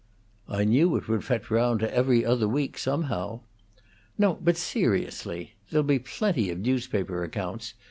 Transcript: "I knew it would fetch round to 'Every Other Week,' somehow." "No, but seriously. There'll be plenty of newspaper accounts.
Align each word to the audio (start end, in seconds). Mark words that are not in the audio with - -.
"I 0.49 0.63
knew 0.63 0.95
it 0.95 1.07
would 1.07 1.23
fetch 1.23 1.51
round 1.51 1.79
to 1.81 1.93
'Every 1.95 2.25
Other 2.25 2.47
Week,' 2.47 2.75
somehow." 2.79 3.41
"No, 4.17 4.33
but 4.43 4.57
seriously. 4.57 5.53
There'll 5.69 5.83
be 5.85 5.99
plenty 5.99 6.49
of 6.49 6.57
newspaper 6.57 7.23
accounts. 7.23 7.75